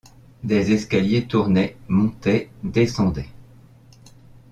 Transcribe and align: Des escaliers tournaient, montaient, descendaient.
Des 0.43 0.71
escaliers 0.73 1.27
tournaient, 1.27 1.77
montaient, 1.87 2.49
descendaient. 2.63 3.29